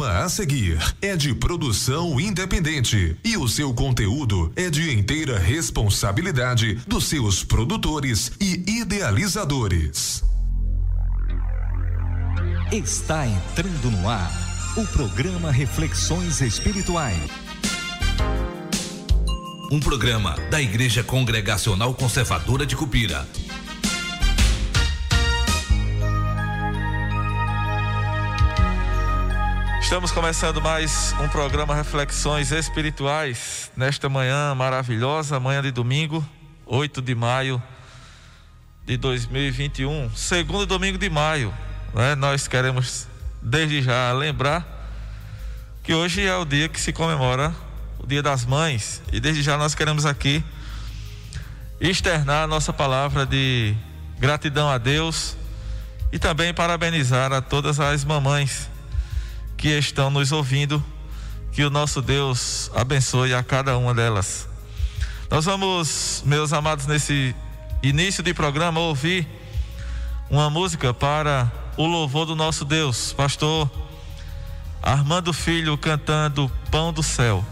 [0.00, 6.76] programa a seguir é de produção independente e o seu conteúdo é de inteira responsabilidade
[6.86, 10.24] dos seus produtores e idealizadores.
[12.72, 14.32] Está entrando no ar
[14.78, 17.20] o programa Reflexões Espirituais.
[19.70, 23.28] Um programa da Igreja Congregacional Conservadora de Cupira
[29.90, 36.24] Estamos começando mais um programa Reflexões Espirituais nesta manhã maravilhosa, manhã de domingo,
[36.64, 37.60] 8 de maio
[38.86, 41.52] de 2021, segundo domingo de maio.
[41.92, 42.14] Né?
[42.14, 43.08] Nós queremos
[43.42, 44.64] desde já lembrar
[45.82, 47.52] que hoje é o dia que se comemora
[47.98, 50.44] o Dia das Mães e desde já nós queremos aqui
[51.80, 53.74] externar a nossa palavra de
[54.20, 55.36] gratidão a Deus
[56.12, 58.69] e também parabenizar a todas as mamães
[59.60, 60.82] que estão nos ouvindo.
[61.52, 64.48] Que o nosso Deus abençoe a cada uma delas.
[65.30, 67.34] Nós vamos, meus amados, nesse
[67.82, 69.28] início de programa, ouvir
[70.30, 73.12] uma música para o louvor do nosso Deus.
[73.12, 73.70] Pastor
[74.82, 77.44] Armando Filho cantando Pão do Céu.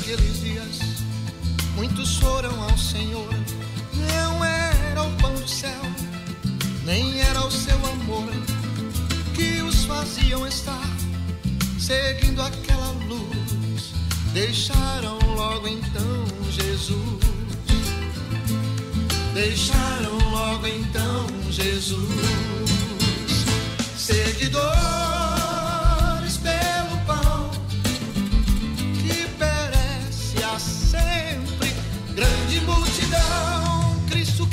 [0.00, 0.78] Aqueles dias,
[1.74, 3.28] muitos foram ao Senhor.
[4.12, 5.82] Não era o pão do céu,
[6.84, 8.30] nem era o seu amor
[9.34, 10.88] que os faziam estar
[11.78, 13.92] seguindo aquela luz.
[14.32, 17.20] Deixaram logo então Jesus.
[19.34, 22.06] Deixaram logo então Jesus.
[23.96, 25.25] Seguidor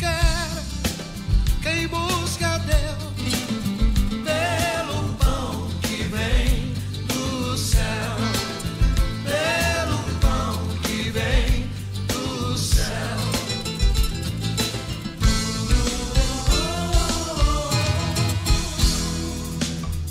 [0.03, 0.63] cara
[1.61, 3.35] quem busca Deus
[4.23, 6.73] pelo pão que vem
[7.07, 8.15] do céu,
[9.23, 11.69] pelo pão que vem
[12.07, 13.17] do céu.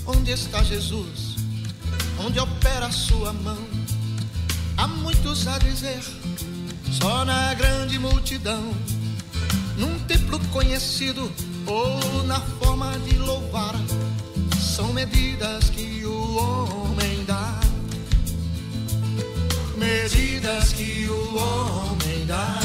[0.07, 1.37] Onde está Jesus?
[2.19, 3.59] Onde opera a sua mão?
[4.79, 6.03] Há muitos a dizer,
[6.91, 8.75] só na grande multidão
[10.53, 11.33] conhecido
[11.67, 13.75] ou na forma de louvar,
[14.61, 17.59] são medidas que o homem dá.
[19.77, 22.61] Medidas que o homem dá.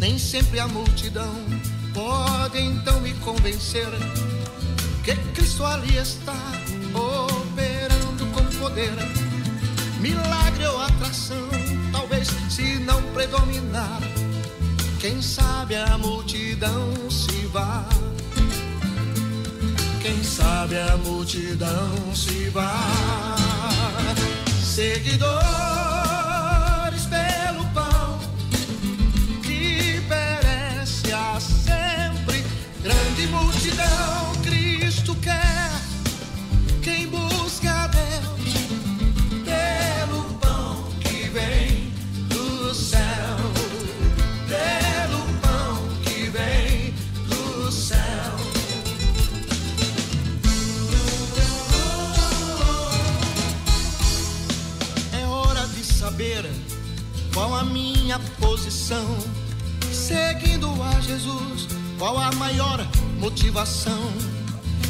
[0.00, 1.34] Nem sempre a multidão
[1.94, 3.88] pode então me convencer
[5.04, 6.36] que Cristo ali está
[6.92, 8.94] operando com poder.
[10.00, 11.48] Milagre ou atração,
[11.92, 14.00] talvez se não predominar
[15.00, 17.84] quem sabe a multidão se vá.
[20.02, 23.36] Quem sabe a multidão se vá.
[24.60, 26.27] Seguidor
[58.88, 59.18] missão,
[59.92, 61.68] seguindo a Jesus,
[61.98, 62.80] qual a maior
[63.18, 64.10] motivação?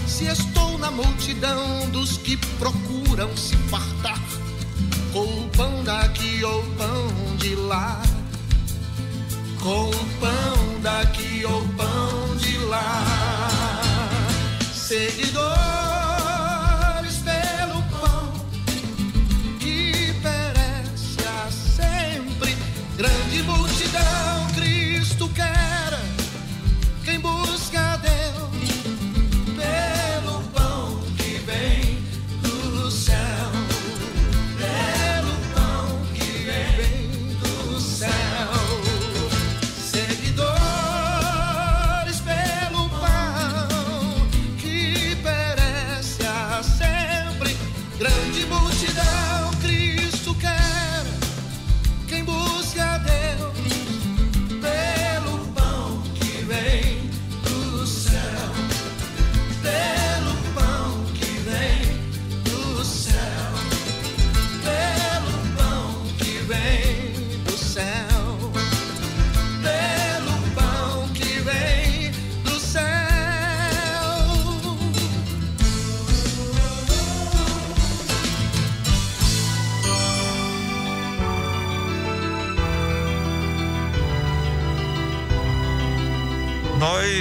[0.07, 4.21] Se estou na multidão dos que procuram se fartar,
[5.13, 8.01] com o pão daqui ou pão de lá,
[9.61, 13.51] com o pão daqui ou pão de lá,
[14.73, 15.88] seguidor.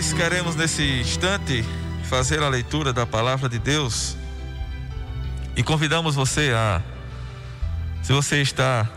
[0.07, 1.65] Nós queremos nesse instante
[2.05, 4.15] fazer a leitura da palavra de Deus
[5.53, 6.81] e convidamos você a,
[8.01, 8.89] se você está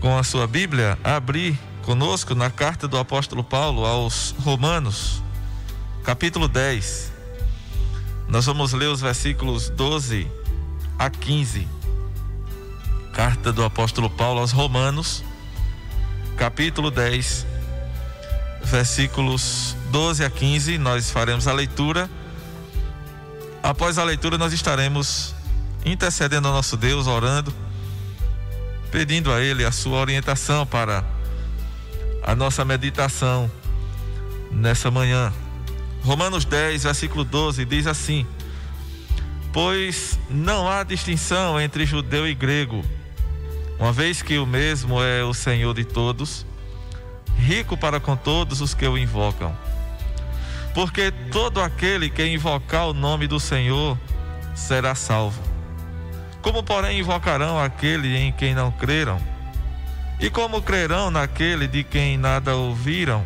[0.00, 5.22] com a sua Bíblia, abrir conosco na carta do apóstolo Paulo aos Romanos,
[6.02, 7.12] capítulo 10.
[8.28, 10.26] Nós vamos ler os versículos 12
[10.98, 11.68] a 15.
[13.12, 15.22] Carta do apóstolo Paulo aos Romanos,
[16.38, 17.57] capítulo 10,
[18.64, 20.78] versículos 12 a 15.
[20.78, 22.08] Nós faremos a leitura.
[23.62, 25.34] Após a leitura, nós estaremos
[25.84, 27.52] intercedendo ao nosso Deus, orando,
[28.90, 31.04] pedindo a Ele a sua orientação para
[32.22, 33.50] a nossa meditação
[34.50, 35.32] nessa manhã.
[36.02, 38.26] Romanos 10, versículo 12 diz assim:
[39.52, 42.84] Pois não há distinção entre judeu e grego,
[43.78, 46.46] uma vez que o mesmo é o Senhor de todos,
[47.38, 49.56] rico para com todos os que o invocam.
[50.74, 53.98] Porque todo aquele que invocar o nome do Senhor
[54.54, 55.42] será salvo.
[56.42, 59.20] Como, porém, invocarão aquele em quem não creram?
[60.20, 63.24] E como crerão naquele de quem nada ouviram?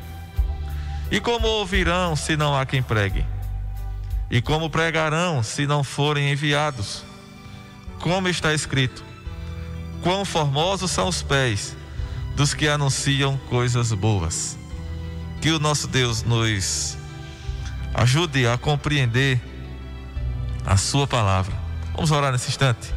[1.10, 3.24] E como ouvirão se não há quem pregue?
[4.30, 7.04] E como pregarão se não forem enviados?
[8.00, 9.04] Como está escrito:
[10.02, 11.76] Quão formosos são os pés
[12.36, 14.58] dos que anunciam coisas boas.
[15.40, 16.96] Que o nosso Deus nos
[17.94, 19.40] ajude a compreender
[20.64, 21.54] a Sua palavra.
[21.94, 22.92] Vamos orar nesse instante.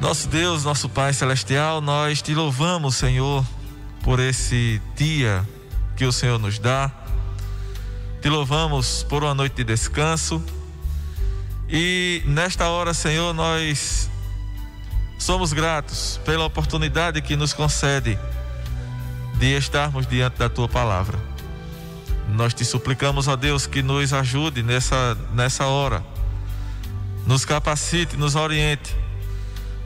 [0.00, 3.44] Nosso Deus, nosso Pai Celestial, nós te louvamos, Senhor,
[4.02, 5.46] por esse dia
[5.96, 6.90] que o Senhor nos dá.
[8.22, 10.42] Te louvamos por uma noite de descanso.
[11.68, 14.08] E nesta hora, Senhor, nós
[15.18, 18.18] somos gratos pela oportunidade que nos concede
[19.34, 21.18] de estarmos diante da tua palavra.
[22.28, 26.04] Nós te suplicamos, ó Deus, que nos ajude nessa, nessa hora,
[27.26, 28.94] nos capacite, nos oriente,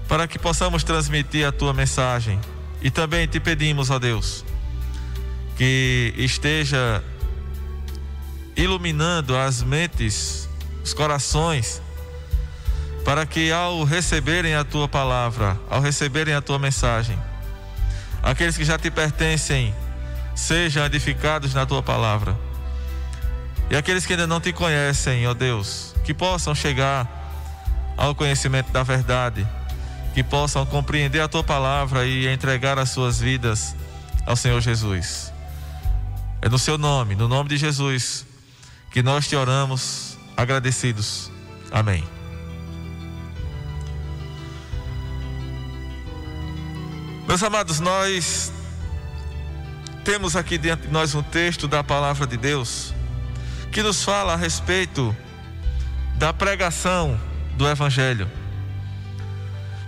[0.08, 2.38] para que possamos transmitir a tua mensagem.
[2.82, 4.44] E também te pedimos, ó Deus,
[5.56, 7.02] que esteja
[8.56, 10.48] iluminando as mentes,
[10.84, 11.80] os corações,
[13.04, 17.18] para que ao receberem a tua palavra, ao receberem a tua mensagem,
[18.22, 19.74] aqueles que já te pertencem
[20.34, 22.36] sejam edificados na tua palavra.
[23.70, 27.22] E aqueles que ainda não te conhecem, ó Deus, que possam chegar
[27.96, 29.46] ao conhecimento da verdade,
[30.14, 33.74] que possam compreender a tua palavra e entregar as suas vidas
[34.26, 35.32] ao Senhor Jesus.
[36.40, 38.26] É no seu nome, no nome de Jesus,
[38.90, 41.30] que nós te oramos agradecidos.
[41.70, 42.21] Amém.
[47.32, 48.52] Meus amados, nós
[50.04, 52.92] temos aqui diante de nós um texto da palavra de Deus
[53.72, 55.16] que nos fala a respeito
[56.18, 57.18] da pregação
[57.56, 58.30] do Evangelho.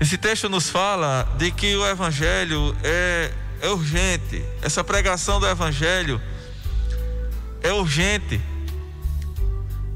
[0.00, 6.18] Esse texto nos fala de que o Evangelho é, é urgente, essa pregação do Evangelho
[7.60, 8.40] é urgente.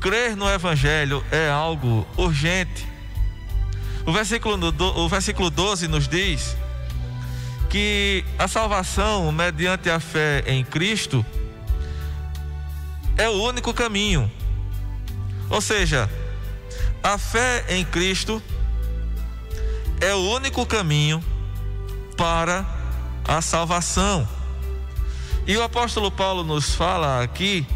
[0.02, 2.86] Crer no Evangelho é algo urgente.
[4.04, 4.58] O versículo,
[4.96, 6.54] o versículo 12 nos diz
[7.68, 11.24] que a salvação mediante a fé em Cristo
[13.16, 14.30] é o único caminho.
[15.50, 16.08] Ou seja,
[17.02, 18.42] a fé em Cristo
[20.00, 21.22] é o único caminho
[22.16, 22.64] para
[23.26, 24.26] a salvação.
[25.46, 27.66] E o apóstolo Paulo nos fala aqui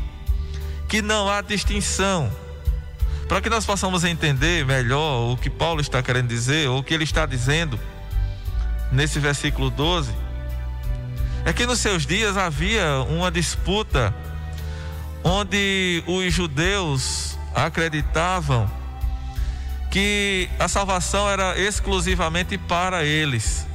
[0.88, 2.30] que não há distinção.
[3.28, 6.92] Para que nós possamos entender melhor o que Paulo está querendo dizer, ou o que
[6.92, 7.80] ele está dizendo
[8.92, 10.12] nesse versículo 12,
[11.44, 14.14] é que nos seus dias havia uma disputa
[15.24, 18.70] onde os judeus acreditavam
[19.90, 23.66] que a salvação era exclusivamente para eles,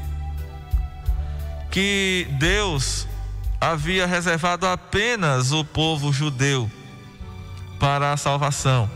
[1.69, 3.07] que Deus
[3.59, 6.71] havia reservado apenas o povo judeu
[7.79, 8.89] para a salvação.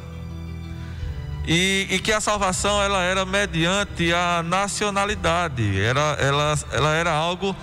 [1.48, 7.56] E, e, que a salvação ela era mediante a nacionalidade, era, ela, ela era algo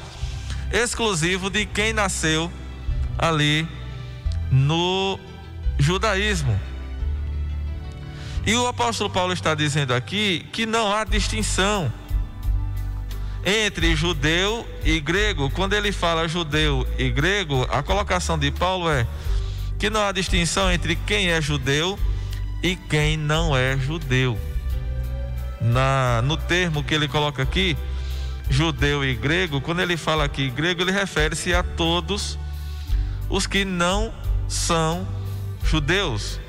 [0.72, 2.50] exclusivo de quem nasceu
[3.16, 3.68] ali
[4.50, 5.18] no
[5.78, 6.58] judaísmo.
[8.44, 11.92] E o apóstolo Paulo está dizendo aqui que não há distinção
[13.44, 15.50] entre judeu e grego.
[15.50, 19.06] Quando ele fala judeu e grego, a colocação de Paulo é
[19.78, 21.98] que não há distinção entre quem é judeu
[22.62, 24.38] e quem não é judeu.
[25.60, 27.76] Na, no termo que ele coloca aqui,
[28.48, 32.38] judeu e grego, quando ele fala aqui grego, ele refere-se a todos
[33.28, 34.12] os que não
[34.48, 35.06] são
[35.64, 36.40] judeus.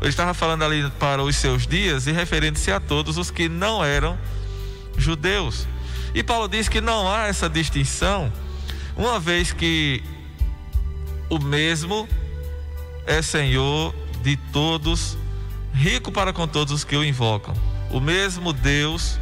[0.00, 3.84] Ele estava falando ali para os seus dias e referindo-se a todos os que não
[3.84, 4.18] eram
[4.96, 5.66] judeus.
[6.14, 8.32] E Paulo diz que não há essa distinção,
[8.96, 10.02] uma vez que
[11.28, 12.08] o mesmo
[13.06, 15.18] é Senhor de todos,
[15.74, 17.54] rico para com todos os que o invocam.
[17.90, 19.18] O mesmo Deus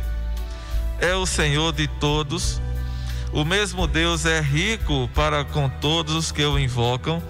[1.00, 2.60] é o Senhor de todos.
[3.32, 7.22] O mesmo Deus é rico para com todos os que o invocam.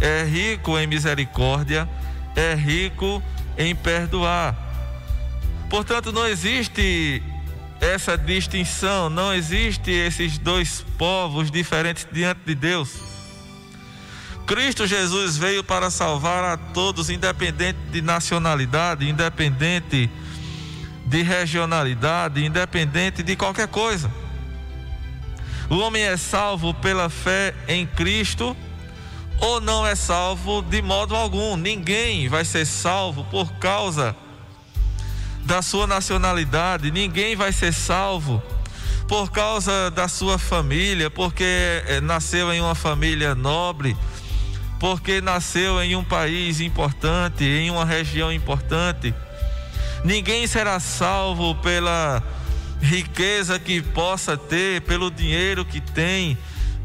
[0.00, 1.88] É rico em misericórdia,
[2.34, 3.22] é rico
[3.58, 4.56] em perdoar.
[5.68, 7.22] Portanto, não existe
[7.80, 13.11] essa distinção, não existe esses dois povos diferentes diante de Deus.
[14.46, 20.10] Cristo Jesus veio para salvar a todos, independente de nacionalidade, independente
[21.06, 24.10] de regionalidade, independente de qualquer coisa.
[25.70, 28.56] O homem é salvo pela fé em Cristo
[29.40, 31.56] ou não é salvo de modo algum.
[31.56, 34.14] Ninguém vai ser salvo por causa
[35.44, 38.42] da sua nacionalidade, ninguém vai ser salvo
[39.08, 43.96] por causa da sua família, porque eh, nasceu em uma família nobre,
[44.82, 49.14] porque nasceu em um país importante, em uma região importante.
[50.04, 52.20] Ninguém será salvo pela
[52.80, 56.36] riqueza que possa ter, pelo dinheiro que tem,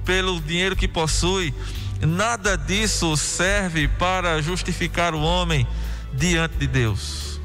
[0.05, 1.51] pelo dinheiro que possui.
[1.99, 5.65] Nada disso serve para justificar o homem
[6.13, 7.41] diante de Deus.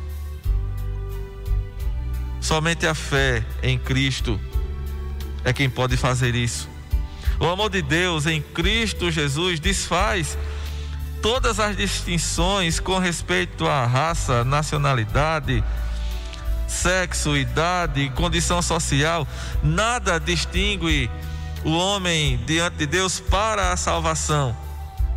[2.42, 4.38] Somente a fé em Cristo
[5.46, 6.71] é quem pode fazer isso.
[7.42, 10.38] O amor de Deus em Cristo Jesus desfaz
[11.20, 15.64] todas as distinções com respeito à raça, nacionalidade,
[16.68, 19.26] sexo, idade, condição social.
[19.60, 21.10] Nada distingue
[21.64, 24.56] o homem diante de Deus para a salvação.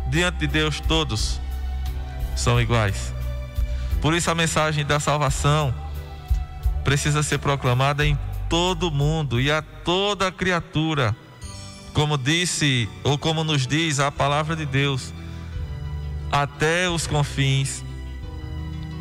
[0.08, 1.40] Diante de Deus, todos
[2.34, 3.14] são iguais.
[4.00, 5.72] Por isso, a mensagem da salvação
[6.82, 8.18] precisa ser proclamada em
[8.48, 11.14] todo mundo e a toda criatura,
[11.96, 15.14] como disse ou como nos diz a palavra de Deus,
[16.30, 17.82] até os confins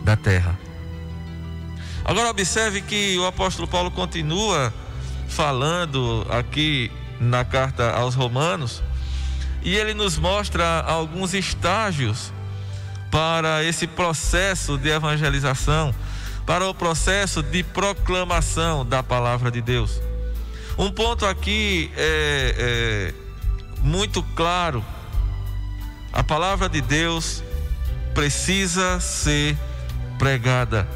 [0.06, 0.58] da terra.
[2.06, 4.74] Agora observe que o apóstolo Paulo continua
[5.28, 8.82] falando aqui na carta aos Romanos,
[9.62, 12.32] e ele nos mostra alguns estágios
[13.12, 15.94] para esse processo de evangelização,
[16.46, 20.00] para o processo de proclamação da palavra de Deus.
[20.78, 23.14] Um ponto aqui é, é
[23.82, 24.84] muito claro:
[26.12, 27.44] a palavra de Deus
[28.14, 29.58] precisa ser
[30.18, 30.88] pregada.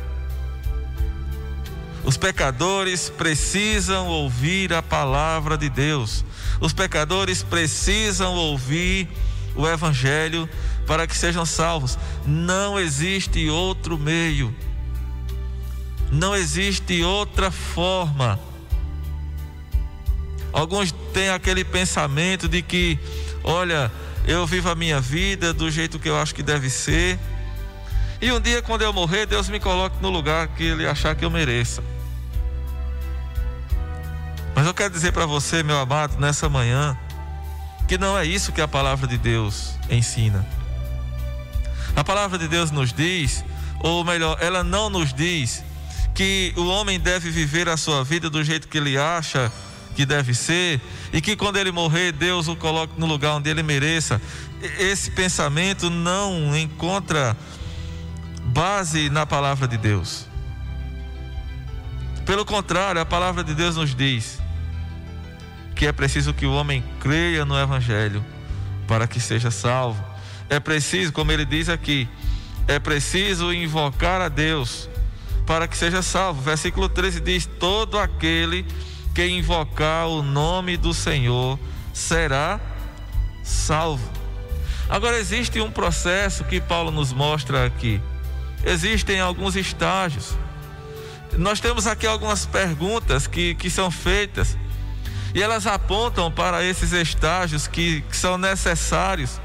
[2.03, 6.25] Os pecadores precisam ouvir a palavra de Deus.
[6.59, 9.07] Os pecadores precisam ouvir
[9.55, 10.49] o Evangelho
[10.87, 11.97] para que sejam salvos.
[12.25, 14.55] Não existe outro meio.
[16.11, 18.39] Não existe outra forma.
[20.51, 22.97] Alguns têm aquele pensamento de que,
[23.43, 23.91] olha,
[24.25, 27.19] eu vivo a minha vida do jeito que eu acho que deve ser
[28.21, 31.23] e um dia, quando eu morrer, Deus me coloque no lugar que Ele achar que
[31.23, 31.81] eu mereça.
[34.53, 36.97] Mas eu quero dizer para você, meu amado, nessa manhã,
[37.87, 40.45] que não é isso que a palavra de Deus ensina.
[41.95, 43.43] A palavra de Deus nos diz,
[43.79, 45.63] ou melhor, ela não nos diz
[46.13, 49.49] que o homem deve viver a sua vida do jeito que ele acha
[49.99, 50.79] que deve ser
[51.11, 54.21] e que quando ele morrer, Deus o coloque no lugar onde ele mereça.
[54.79, 57.35] Esse pensamento não encontra
[58.45, 60.25] base na palavra de Deus.
[62.25, 64.39] Pelo contrário, a palavra de Deus nos diz
[65.75, 68.23] que é preciso que o homem creia no Evangelho
[68.87, 70.01] para que seja salvo.
[70.49, 72.07] É preciso, como ele diz aqui,
[72.69, 74.89] é preciso invocar a Deus
[75.45, 76.41] para que seja salvo.
[76.41, 78.88] Versículo 13 diz: Todo aquele que
[79.27, 81.59] invocar o nome do Senhor
[81.93, 82.59] será
[83.43, 84.09] salvo.
[84.89, 88.01] Agora existe um processo que Paulo nos mostra aqui
[88.63, 90.35] existem alguns estágios.
[91.37, 94.57] Nós temos aqui algumas perguntas que, que são feitas
[95.33, 99.39] e elas apontam para esses estágios que, que são necessários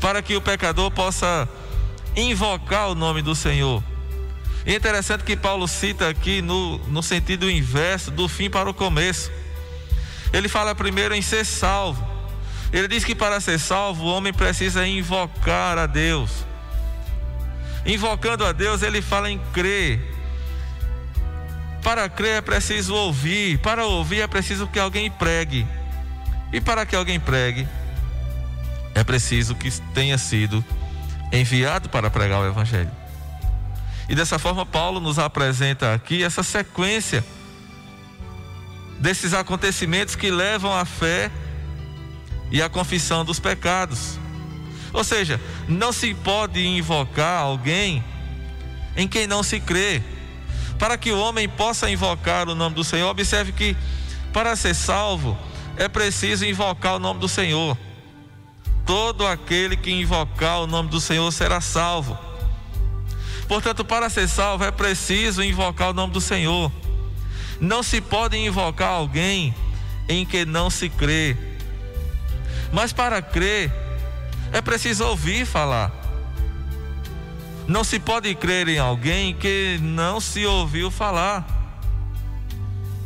[0.00, 1.46] para que o pecador possa
[2.16, 3.82] invocar o nome do Senhor.
[4.66, 9.30] Interessante que Paulo cita aqui no, no sentido inverso, do fim para o começo.
[10.32, 12.06] Ele fala primeiro em ser salvo.
[12.72, 16.44] Ele diz que para ser salvo o homem precisa invocar a Deus.
[17.84, 20.00] Invocando a Deus, ele fala em crer.
[21.82, 25.66] Para crer é preciso ouvir, para ouvir é preciso que alguém pregue.
[26.52, 27.66] E para que alguém pregue,
[28.94, 30.64] é preciso que tenha sido
[31.32, 32.99] enviado para pregar o Evangelho.
[34.10, 37.24] E dessa forma, Paulo nos apresenta aqui essa sequência
[38.98, 41.30] desses acontecimentos que levam à fé
[42.50, 44.18] e à confissão dos pecados.
[44.92, 48.02] Ou seja, não se pode invocar alguém
[48.96, 50.02] em quem não se crê.
[50.76, 53.76] Para que o homem possa invocar o nome do Senhor, observe que
[54.32, 55.38] para ser salvo
[55.76, 57.78] é preciso invocar o nome do Senhor.
[58.84, 62.18] Todo aquele que invocar o nome do Senhor será salvo.
[63.50, 66.70] Portanto, para ser salvo é preciso invocar o nome do Senhor.
[67.60, 69.52] Não se pode invocar alguém
[70.08, 71.36] em que não se crê.
[72.72, 73.72] Mas para crer,
[74.52, 75.90] é preciso ouvir falar.
[77.66, 81.44] Não se pode crer em alguém que não se ouviu falar.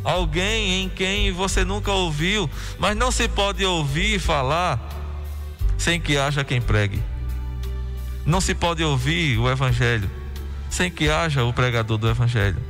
[0.03, 4.79] Alguém em quem você nunca ouviu, mas não se pode ouvir falar
[5.75, 7.01] sem que haja quem pregue.
[8.23, 10.24] Não se pode ouvir o Evangelho
[10.75, 12.61] sem que haja o pregador do Evangelho.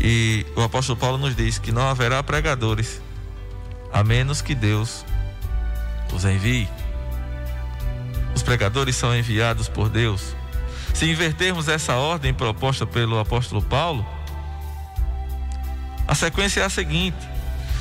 [0.00, 3.02] E o apóstolo Paulo nos diz que não haverá pregadores,
[3.92, 5.04] a menos que Deus
[6.14, 6.68] os envie.
[8.36, 10.36] Os pregadores são enviados por Deus.
[10.94, 14.06] Se invertermos essa ordem proposta pelo apóstolo Paulo,
[16.06, 17.18] a sequência é a seguinte: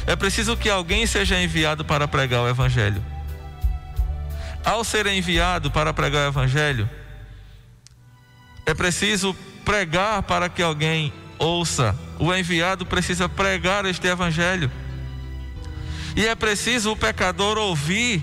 [0.08, 3.06] é preciso que alguém seja enviado para pregar o Evangelho.
[4.66, 6.90] Ao ser enviado para pregar o Evangelho,
[8.67, 11.97] é preciso pregar para que alguém ouça.
[12.19, 14.69] O enviado precisa pregar este Evangelho.
[16.17, 18.21] E é preciso o pecador ouvir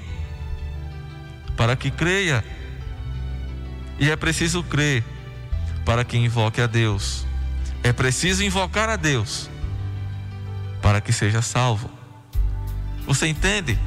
[1.57, 2.45] para que creia.
[3.99, 5.03] E é preciso crer
[5.83, 7.27] para que invoque a Deus.
[7.83, 9.49] É preciso invocar a Deus
[10.83, 11.91] para que seja salvo.
[13.07, 13.79] Você entende?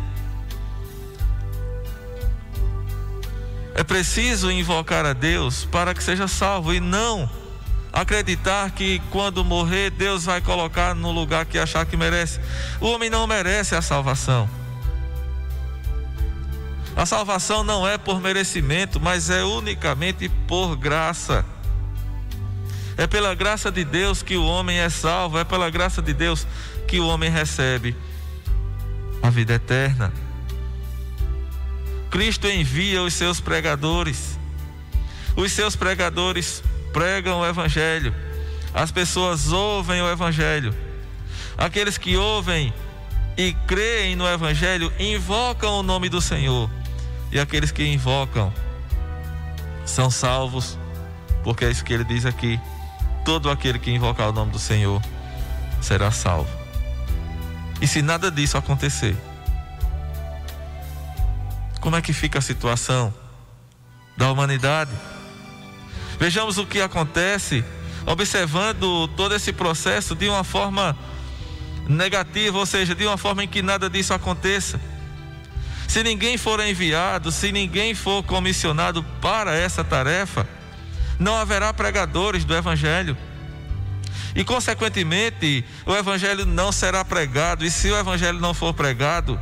[3.78, 7.30] É preciso invocar a Deus para que seja salvo e não
[7.94, 12.40] acreditar que quando morrer Deus vai colocar no lugar que achar que merece.
[12.82, 14.50] O homem não merece a salvação.
[16.96, 21.46] A salvação não é por merecimento, mas é unicamente por graça.
[22.98, 26.48] É pela graça de Deus que o homem é salvo, é pela graça de Deus
[26.88, 27.96] que o homem recebe
[29.22, 30.12] a vida eterna.
[32.18, 34.40] Cristo envia os seus pregadores.
[35.36, 38.12] Os seus pregadores pregam o Evangelho.
[38.74, 40.74] As pessoas ouvem o Evangelho.
[41.56, 42.74] Aqueles que ouvem
[43.38, 46.68] e creem no Evangelho invocam o nome do Senhor.
[47.32, 48.52] E aqueles que invocam
[49.86, 50.76] são salvos,
[51.44, 52.60] porque é isso que ele diz aqui:
[53.24, 55.04] todo aquele que invocar o nome do Senhor
[55.80, 56.50] será salvo.
[57.80, 59.16] E se nada disso acontecer,
[61.80, 63.14] como é que fica a situação
[64.16, 64.92] da humanidade?
[66.20, 67.64] Vejamos o que acontece
[68.06, 70.98] observando todo esse processo de uma forma
[71.88, 74.80] negativa, ou seja, de uma forma em que nada disso aconteça.
[75.88, 80.48] Se ninguém for enviado, se ninguém for comissionado para essa tarefa,
[81.20, 83.18] não haverá pregadores do Evangelho.
[84.36, 87.66] E, consequentemente, o Evangelho não será pregado.
[87.66, 89.40] E se o Evangelho não for pregado,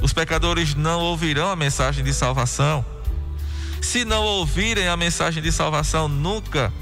[0.00, 2.84] os pecadores não ouvirão a mensagem de salvação.
[3.80, 6.72] Se não ouvirem a mensagem de salvação, nunca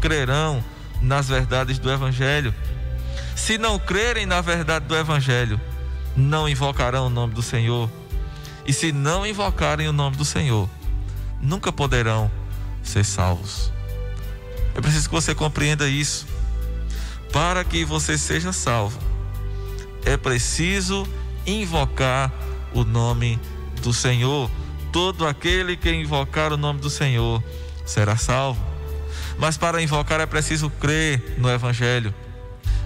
[0.00, 0.62] crerão
[1.00, 2.54] nas verdades do Evangelho.
[3.34, 5.60] Se não crerem na verdade do Evangelho,
[6.16, 7.90] não invocarão o nome do Senhor.
[8.66, 10.68] E se não invocarem o nome do Senhor,
[11.40, 12.30] nunca poderão
[12.82, 13.72] ser salvos.
[14.74, 16.26] É preciso que você compreenda isso.
[17.32, 18.98] Para que você seja salvo,
[20.04, 21.06] é preciso
[21.46, 22.32] invocar
[22.74, 23.38] o nome
[23.82, 24.50] do Senhor
[24.92, 27.42] todo aquele que invocar o nome do Senhor
[27.84, 28.60] será salvo.
[29.38, 32.14] Mas para invocar é preciso crer no Evangelho.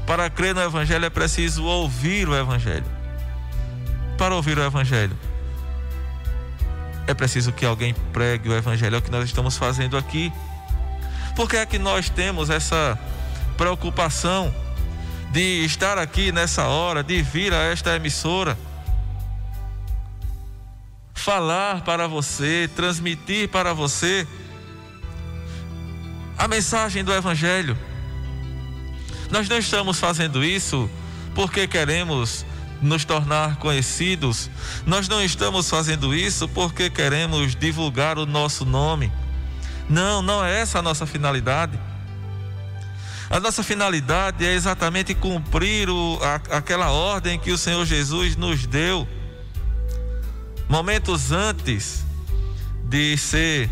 [0.07, 2.85] Para crer no Evangelho é preciso ouvir o Evangelho.
[4.18, 5.16] Para ouvir o Evangelho
[7.07, 8.97] é preciso que alguém pregue o Evangelho.
[8.97, 10.33] É o que nós estamos fazendo aqui.
[11.35, 12.99] Por que é que nós temos essa
[13.57, 14.55] preocupação
[15.31, 18.57] de estar aqui nessa hora, de vir a esta emissora?
[21.23, 24.27] Falar para você, transmitir para você
[26.37, 27.79] a mensagem do Evangelho.
[29.31, 30.91] Nós não estamos fazendo isso
[31.35, 32.45] porque queremos
[32.83, 34.51] nos tornar conhecidos,
[34.85, 39.11] nós não estamos fazendo isso porque queremos divulgar o nosso nome.
[39.89, 41.79] Não, não é essa a nossa finalidade.
[43.31, 48.67] A nossa finalidade é exatamente cumprir o, a, aquela ordem que o Senhor Jesus nos
[48.67, 49.07] deu.
[50.73, 52.03] Momentos antes
[52.89, 53.69] de ser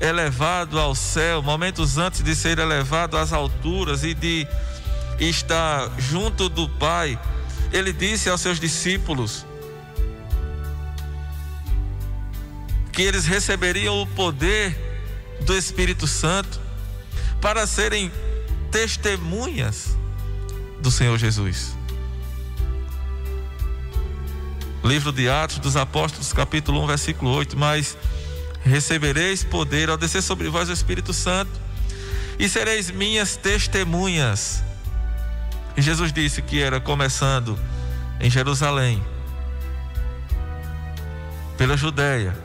[0.00, 4.48] elevado ao céu, momentos antes de ser elevado às alturas e de
[5.20, 7.20] estar junto do Pai,
[7.70, 9.44] ele disse aos seus discípulos
[12.94, 14.74] que eles receberiam o poder
[15.42, 16.58] do Espírito Santo
[17.42, 18.10] para serem
[18.70, 19.98] testemunhas
[20.80, 21.77] do Senhor Jesus.
[24.84, 27.56] Livro de Atos dos Apóstolos, capítulo 1, versículo 8.
[27.56, 27.96] Mas
[28.64, 31.50] recebereis poder ao descer sobre vós o Espírito Santo,
[32.38, 34.62] e sereis minhas testemunhas.
[35.76, 37.58] E Jesus disse que era começando
[38.20, 39.02] em Jerusalém,
[41.56, 42.36] pela Judéia,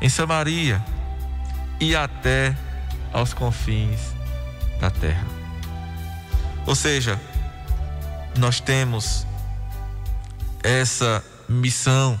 [0.00, 0.84] em Samaria
[1.80, 2.56] e até
[3.12, 4.14] aos confins
[4.80, 5.26] da terra.
[6.66, 7.20] Ou seja,
[8.36, 9.26] nós temos
[10.62, 12.20] essa missão.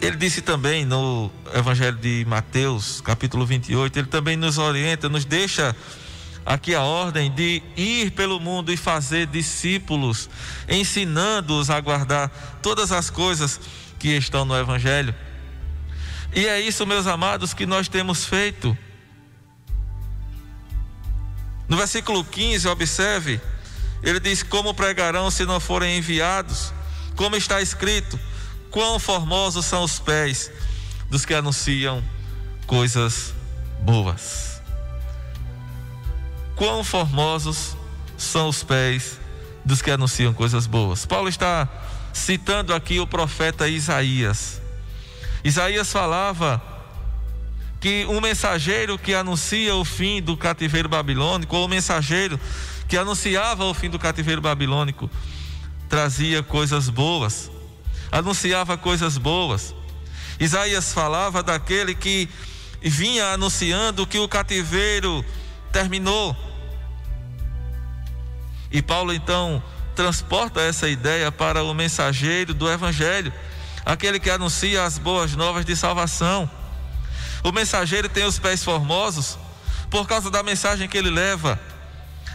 [0.00, 5.74] Ele disse também no Evangelho de Mateus, capítulo 28, ele também nos orienta, nos deixa
[6.44, 10.30] aqui a ordem de ir pelo mundo e fazer discípulos,
[10.68, 12.28] ensinando-os a guardar
[12.62, 13.60] todas as coisas
[13.98, 15.14] que estão no Evangelho.
[16.32, 18.76] E é isso, meus amados, que nós temos feito.
[21.68, 23.40] No versículo 15, observe,
[24.02, 26.72] ele diz: Como pregarão se não forem enviados?
[27.14, 28.18] Como está escrito:
[28.70, 30.50] Quão formosos são os pés
[31.08, 32.02] dos que anunciam
[32.66, 33.34] coisas
[33.80, 34.60] boas.
[36.56, 37.76] Quão formosos
[38.16, 39.20] são os pés
[39.64, 41.04] dos que anunciam coisas boas.
[41.04, 41.68] Paulo está
[42.12, 44.60] citando aqui o profeta Isaías.
[45.44, 46.62] Isaías falava
[47.80, 52.40] que um mensageiro que anuncia o fim do cativeiro babilônico, ou o mensageiro
[52.88, 55.10] que anunciava o fim do cativeiro babilônico,
[55.88, 57.50] trazia coisas boas,
[58.10, 59.74] anunciava coisas boas.
[60.38, 62.28] Isaías falava daquele que
[62.82, 65.24] vinha anunciando que o cativeiro
[65.72, 66.36] terminou.
[68.70, 69.62] E Paulo então
[69.94, 73.32] transporta essa ideia para o mensageiro do evangelho,
[73.84, 76.48] aquele que anuncia as boas novas de salvação.
[77.42, 79.38] O mensageiro tem os pés formosos
[79.90, 81.58] por causa da mensagem que ele leva,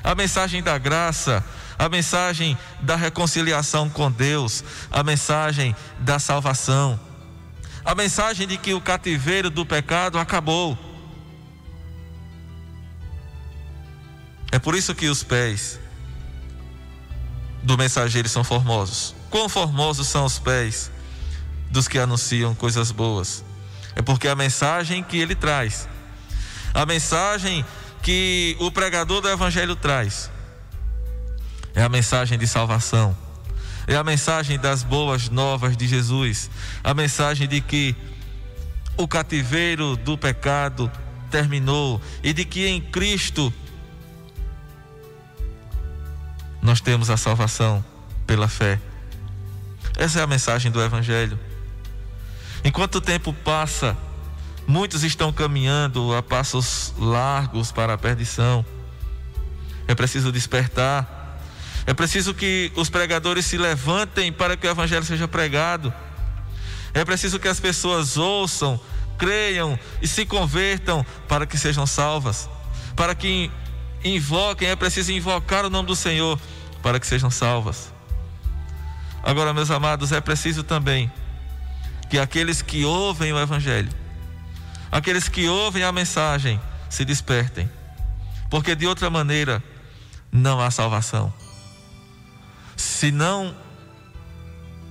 [0.04, 1.44] a mensagem da graça,
[1.78, 7.00] a mensagem da reconciliação com Deus, a mensagem da salvação,
[7.84, 10.78] a mensagem de que o cativeiro do pecado acabou.
[14.52, 15.80] É por isso que os pés
[17.64, 19.16] do mensageiro são formosos.
[19.30, 20.92] Quão formosos são os pés
[21.70, 23.44] dos que anunciam coisas boas?
[23.96, 25.88] É porque a mensagem que ele traz,
[26.74, 27.66] a mensagem
[28.02, 30.32] que o pregador do evangelho traz,
[31.74, 33.16] é a mensagem de salvação,
[33.88, 36.50] é a mensagem das boas novas de Jesus,
[36.84, 37.96] a mensagem de que
[38.98, 40.92] o cativeiro do pecado
[41.30, 43.54] terminou e de que em Cristo
[46.62, 47.84] nós temos a salvação
[48.28, 48.80] pela fé.
[49.98, 51.40] Essa é a mensagem do Evangelho.
[52.64, 53.98] Enquanto o tempo passa,
[54.68, 58.66] muitos estão caminhando a passos largos para a perdição.
[59.88, 61.40] É preciso despertar.
[61.86, 65.94] É preciso que os pregadores se levantem para que o Evangelho seja pregado.
[66.94, 68.80] É preciso que as pessoas ouçam,
[69.18, 72.50] creiam e se convertam para que sejam salvas.
[72.96, 73.50] Para que
[74.04, 76.40] invoquem, é preciso invocar o nome do Senhor
[76.82, 77.92] para que sejam salvas.
[79.24, 81.12] Agora, meus amados, é preciso também
[82.10, 83.90] que aqueles que ouvem o Evangelho,
[84.92, 87.70] aqueles que ouvem a mensagem, se despertem,
[88.50, 89.64] porque de outra maneira
[90.32, 91.34] não há salvação.
[92.76, 93.56] Se não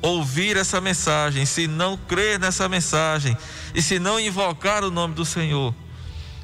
[0.02, 3.36] ouvir essa mensagem, se não crer nessa mensagem
[3.74, 5.74] e se não invocar o nome do Senhor,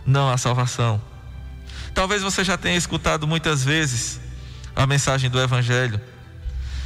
[0.05, 1.01] não há salvação.
[1.95, 4.21] Talvez você já tenha escutado muitas vezes
[4.75, 5.99] a mensagem do Evangelho,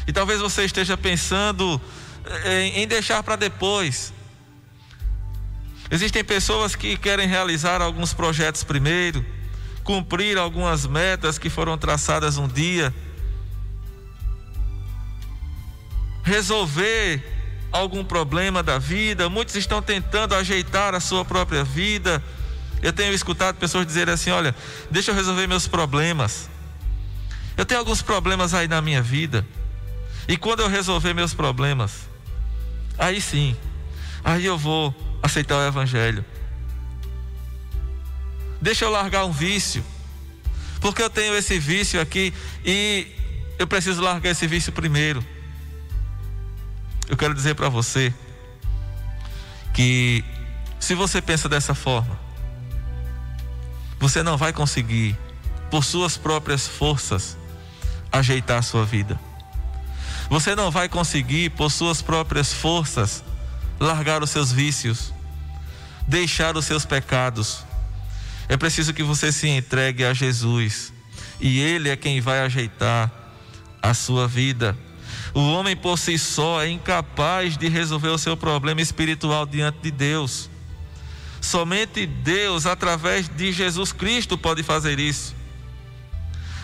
[0.06, 1.80] e talvez você esteja pensando
[2.44, 4.12] em, em deixar para depois.
[5.90, 9.24] Existem pessoas que querem realizar alguns projetos primeiro,
[9.82, 12.94] cumprir algumas metas que foram traçadas um dia,
[16.22, 17.22] resolver
[17.72, 19.28] algum problema da vida.
[19.28, 22.22] Muitos estão tentando ajeitar a sua própria vida.
[22.82, 24.54] Eu tenho escutado pessoas dizerem assim: olha,
[24.90, 26.48] deixa eu resolver meus problemas.
[27.56, 29.44] Eu tenho alguns problemas aí na minha vida.
[30.28, 32.08] E quando eu resolver meus problemas,
[33.00, 33.56] Aí sim,
[34.22, 36.24] aí eu vou aceitar o Evangelho.
[38.60, 39.84] Deixa eu largar um vício.
[40.80, 42.32] Porque eu tenho esse vício aqui
[42.64, 43.06] e
[43.58, 45.24] eu preciso largar esse vício primeiro.
[47.08, 48.14] Eu quero dizer para você
[49.74, 50.24] que
[50.78, 52.18] se você pensa dessa forma,
[53.98, 55.16] você não vai conseguir,
[55.70, 57.36] por suas próprias forças,
[58.10, 59.20] ajeitar a sua vida.
[60.30, 63.22] Você não vai conseguir, por suas próprias forças,
[63.80, 65.12] largar os seus vícios,
[66.06, 67.64] deixar os seus pecados.
[68.48, 70.92] É preciso que você se entregue a Jesus,
[71.40, 73.10] e Ele é quem vai ajeitar
[73.82, 74.76] a sua vida.
[75.32, 79.90] O homem por si só é incapaz de resolver o seu problema espiritual diante de
[79.90, 80.50] Deus.
[81.40, 85.34] Somente Deus, através de Jesus Cristo, pode fazer isso.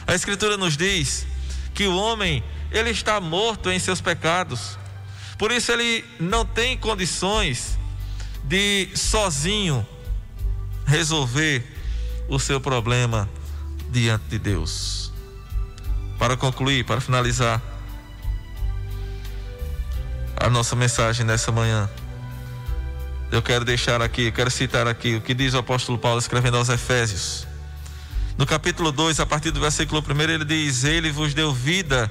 [0.07, 1.27] A Escritura nos diz
[1.73, 4.79] que o homem, ele está morto em seus pecados.
[5.39, 7.79] Por isso ele não tem condições
[8.45, 9.87] de sozinho
[10.87, 11.65] resolver
[12.29, 13.29] o seu problema
[13.91, 15.13] diante de Deus.
[16.19, 17.61] Para concluir, para finalizar
[20.39, 21.91] a nossa mensagem nessa manhã,
[23.31, 26.69] eu quero deixar aqui, quero citar aqui o que diz o apóstolo Paulo escrevendo aos
[26.69, 27.47] Efésios.
[28.39, 32.11] No capítulo 2, a partir do versículo 1, ele diz: Ele vos deu vida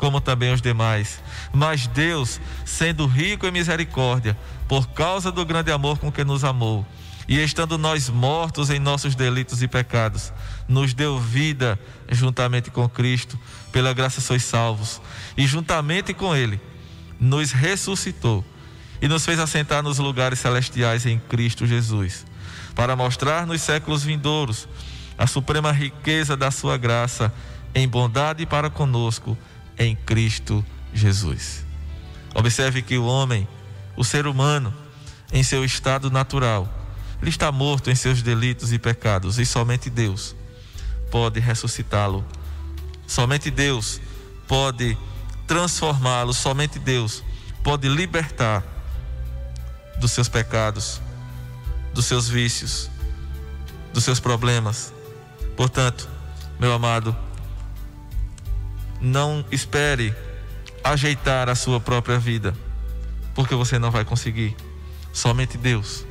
[0.00, 1.22] como também os demais.
[1.52, 4.34] Mas Deus, sendo rico em misericórdia,
[4.66, 6.86] por causa do grande amor com que nos amou,
[7.28, 10.32] e estando nós mortos em nossos delitos e pecados,
[10.66, 13.38] nos deu vida juntamente com Cristo,
[13.70, 15.02] pela graça sois salvos,
[15.36, 16.58] e juntamente com Ele
[17.20, 18.42] nos ressuscitou
[19.02, 22.24] e nos fez assentar nos lugares celestiais em Cristo Jesus,
[22.74, 24.66] para mostrar nos séculos vindouros
[25.18, 27.30] a suprema riqueza da Sua graça
[27.74, 29.36] em bondade para conosco
[29.80, 31.64] em Cristo Jesus.
[32.34, 33.48] Observe que o homem,
[33.96, 34.72] o ser humano,
[35.32, 36.68] em seu estado natural,
[37.20, 40.36] ele está morto em seus delitos e pecados e somente Deus
[41.10, 42.24] pode ressuscitá-lo.
[43.06, 44.00] Somente Deus
[44.46, 44.96] pode
[45.46, 47.24] transformá-lo, somente Deus
[47.64, 48.62] pode libertar
[49.98, 51.00] dos seus pecados,
[51.94, 52.90] dos seus vícios,
[53.92, 54.92] dos seus problemas.
[55.56, 56.08] Portanto,
[56.58, 57.16] meu amado,
[59.00, 60.14] não espere
[60.84, 62.54] ajeitar a sua própria vida,
[63.34, 64.56] porque você não vai conseguir.
[65.12, 66.04] Somente Deus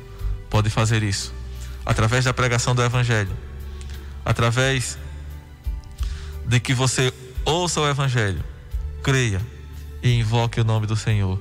[0.48, 1.32] pode fazer isso,
[1.84, 3.36] através da pregação do Evangelho,
[4.24, 4.98] através
[6.44, 7.12] de que você
[7.44, 8.42] ouça o Evangelho,
[9.02, 9.40] creia
[10.02, 11.40] e invoque o nome do Senhor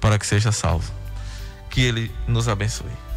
[0.00, 0.90] para que seja salvo.
[1.68, 3.09] Que Ele nos abençoe.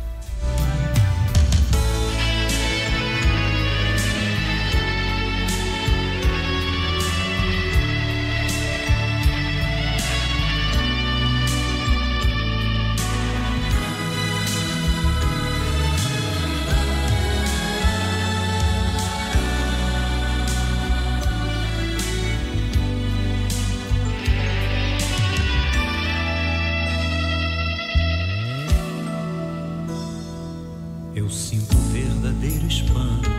[31.15, 33.29] Eu sinto verdadeiro espanto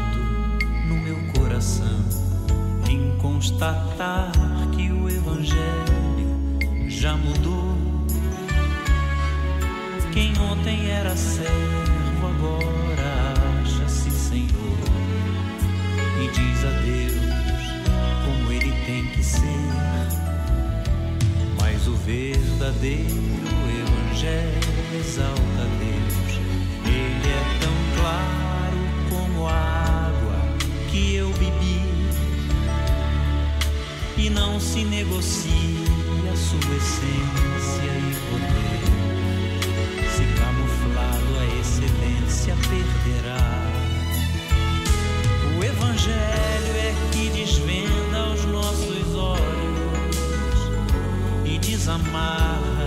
[0.87, 2.05] no meu coração
[2.89, 4.31] em constatar
[4.77, 5.59] que o Evangelho
[6.89, 7.77] já mudou.
[10.13, 14.79] Quem ontem era servo agora acha-se Senhor
[16.23, 17.15] e diz a Deus
[18.25, 19.43] como ele tem que ser.
[21.61, 23.35] Mas o verdadeiro
[23.83, 24.61] Evangelho
[24.97, 26.04] exalta Deus
[28.15, 28.79] claro
[29.11, 30.39] como a água
[30.91, 31.81] que eu bebi
[34.17, 35.85] e não se negocia
[36.33, 38.83] a sua essência e poder.
[40.11, 43.45] Se camuflado a excelência perderá.
[45.57, 50.59] O evangelho é que desvenda os nossos olhos
[51.45, 52.84] e desamarra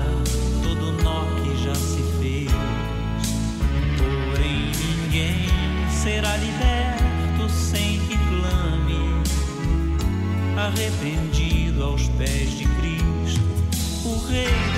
[6.08, 9.22] será liberto sem que clame,
[10.58, 13.42] arrependido aos pés de Cristo,
[14.06, 14.77] o Rei.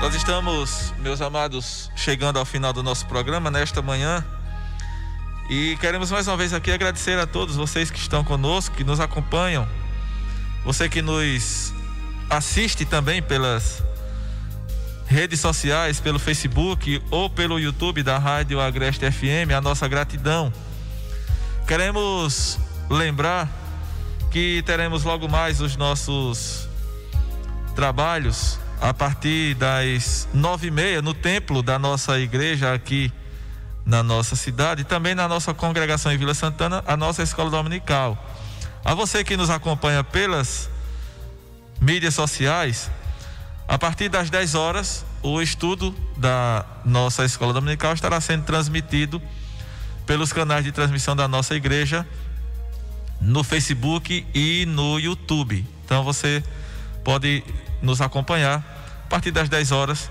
[0.00, 4.24] Nós estamos, meus amados, chegando ao final do nosso programa nesta manhã.
[5.50, 8.98] E queremos mais uma vez aqui agradecer a todos vocês que estão conosco, que nos
[8.98, 9.68] acompanham.
[10.64, 11.74] Você que nos
[12.30, 13.82] assiste também pelas
[15.06, 20.50] redes sociais, pelo Facebook ou pelo YouTube da Rádio Agreste FM, a nossa gratidão.
[21.68, 22.58] Queremos
[22.88, 23.46] lembrar
[24.30, 26.66] que teremos logo mais os nossos
[27.76, 33.12] trabalhos a partir das nove e meia no templo da nossa igreja aqui
[33.84, 38.16] na nossa cidade e também na nossa congregação em Vila Santana, a nossa escola dominical.
[38.84, 40.70] A você que nos acompanha pelas
[41.80, 42.90] mídias sociais,
[43.68, 49.20] a partir das 10 horas, o estudo da nossa escola dominical estará sendo transmitido
[50.06, 52.06] pelos canais de transmissão da nossa igreja
[53.20, 55.66] no Facebook e no YouTube.
[55.84, 56.42] Então você
[57.04, 57.44] pode
[57.82, 58.79] nos acompanhar
[59.10, 60.08] partir das 10 horas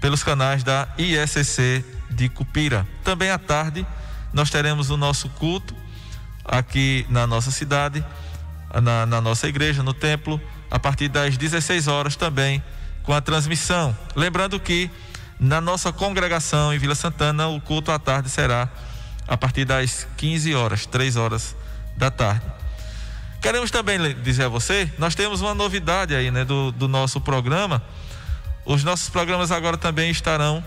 [0.00, 2.86] pelos canais da ISCC de Cupira.
[3.04, 3.86] Também à tarde
[4.32, 5.74] nós teremos o nosso culto
[6.44, 8.04] aqui na nossa cidade,
[8.82, 12.62] na, na nossa igreja, no templo, a partir das 16 horas também
[13.04, 13.96] com a transmissão.
[14.16, 14.90] Lembrando que
[15.38, 18.68] na nossa congregação em Vila Santana o culto à tarde será
[19.28, 21.54] a partir das 15 horas, 3 horas
[21.96, 22.59] da tarde.
[23.40, 27.82] Queremos também dizer a você, nós temos uma novidade aí, né, do, do nosso programa.
[28.66, 30.62] Os nossos programas agora também estarão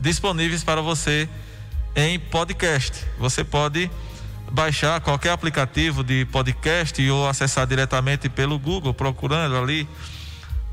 [0.00, 1.28] disponíveis para você
[1.94, 3.06] em podcast.
[3.16, 3.88] Você pode
[4.50, 9.88] baixar qualquer aplicativo de podcast ou acessar diretamente pelo Google, procurando ali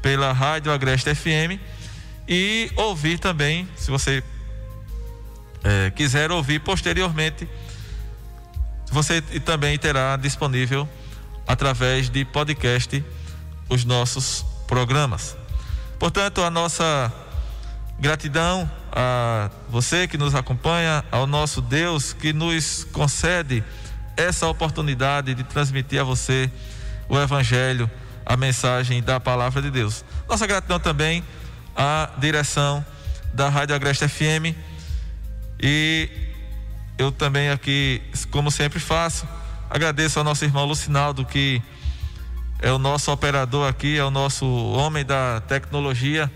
[0.01, 1.61] pela Rádio Agreste FM
[2.27, 4.23] e ouvir também, se você
[5.63, 7.47] é, quiser ouvir posteriormente,
[8.91, 10.89] você também terá disponível
[11.47, 13.03] através de podcast
[13.69, 15.35] os nossos programas.
[15.97, 17.11] Portanto, a nossa
[17.99, 23.63] gratidão a você que nos acompanha, ao nosso Deus que nos concede
[24.15, 26.51] essa oportunidade de transmitir a você
[27.07, 27.89] o Evangelho,
[28.25, 30.03] a mensagem da palavra de Deus.
[30.27, 31.23] Nossa gratidão também
[31.75, 32.85] à direção
[33.33, 34.55] da Rádio Agreste FM
[35.61, 36.09] e
[36.97, 39.27] eu também aqui, como sempre faço,
[39.69, 41.61] agradeço ao nosso irmão Lucinaldo, que
[42.59, 46.31] é o nosso operador aqui, é o nosso homem da tecnologia,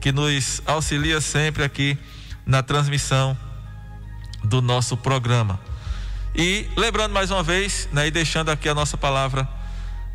[0.00, 1.98] que nos auxilia sempre aqui
[2.44, 3.36] na transmissão
[4.42, 5.60] do nosso programa.
[6.34, 9.48] E lembrando mais uma vez, né, e deixando aqui a nossa palavra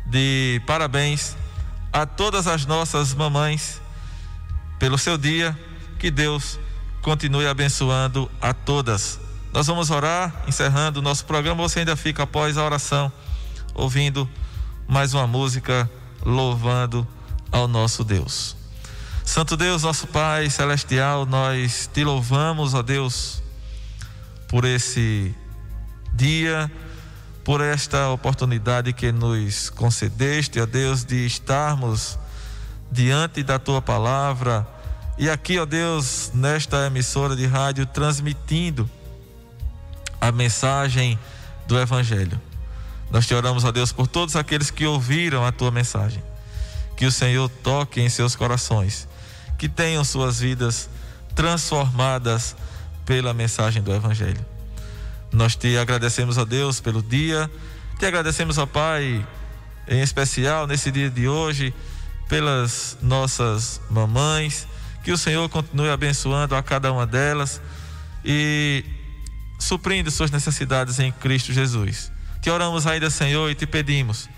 [0.06, 1.36] de parabéns
[1.92, 3.80] a todas as nossas mamães
[4.78, 5.58] pelo seu dia,
[5.98, 6.58] que Deus
[7.00, 9.25] continue abençoando a todas.
[9.52, 11.62] Nós vamos orar, encerrando o nosso programa.
[11.62, 13.10] Você ainda fica após a oração,
[13.74, 14.28] ouvindo
[14.86, 15.90] mais uma música,
[16.22, 17.06] louvando
[17.50, 18.56] ao nosso Deus.
[19.24, 23.42] Santo Deus, nosso Pai celestial, nós te louvamos, ó Deus,
[24.48, 25.34] por esse
[26.12, 26.70] dia,
[27.44, 32.18] por esta oportunidade que nos concedeste, ó Deus, de estarmos
[32.90, 34.66] diante da tua palavra
[35.18, 38.88] e aqui, ó Deus, nesta emissora de rádio, transmitindo
[40.20, 41.18] a mensagem
[41.66, 42.40] do Evangelho.
[43.10, 46.22] Nós te oramos, ó Deus, por todos aqueles que ouviram a tua mensagem.
[46.96, 49.06] Que o Senhor toque em seus corações,
[49.58, 50.88] que tenham suas vidas
[51.34, 52.56] transformadas
[53.04, 54.44] pela mensagem do Evangelho.
[55.32, 57.50] Nós te agradecemos, ó Deus, pelo dia,
[57.98, 59.24] te agradecemos, ó Pai,
[59.86, 61.74] em especial nesse dia de hoje,
[62.28, 64.66] pelas nossas mamães,
[65.04, 67.60] que o Senhor continue abençoando a cada uma delas
[68.24, 68.84] e
[69.58, 72.12] suprindo suas necessidades em Cristo Jesus.
[72.40, 74.28] Te oramos ainda, Senhor, e te pedimos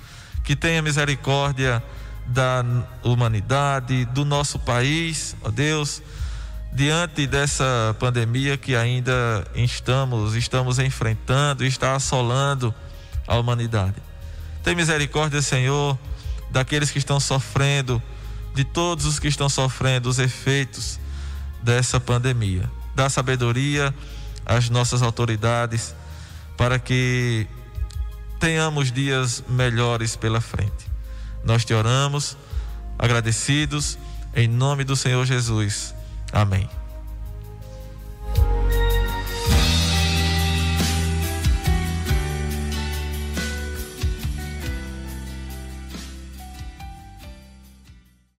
[0.45, 1.83] que tenha misericórdia
[2.27, 2.64] da
[3.03, 6.03] humanidade, do nosso país, ó Deus,
[6.73, 12.75] diante dessa pandemia que ainda estamos, estamos enfrentando e está assolando
[13.27, 13.97] a humanidade.
[14.62, 15.99] Tem misericórdia, Senhor,
[16.51, 18.03] daqueles que estão sofrendo,
[18.55, 20.99] de todos os que estão sofrendo os efeitos
[21.62, 22.71] dessa pandemia.
[22.95, 23.95] Dá sabedoria
[24.49, 25.94] às nossas autoridades
[26.57, 27.46] para que
[28.40, 30.90] tenhamos dias melhores pela frente.
[31.44, 32.36] Nós te oramos,
[32.99, 33.99] agradecidos,
[34.34, 35.94] em nome do Senhor Jesus.
[36.32, 36.78] Amém.